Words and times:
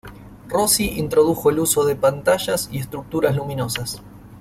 Rossi 0.49 0.97
introdujo 0.99 1.51
el 1.51 1.59
uso 1.59 1.85
de 1.85 1.95
pantallas 1.95 2.69
y 2.71 2.79
estructuras 2.79 3.35
luminosas. 3.35 4.01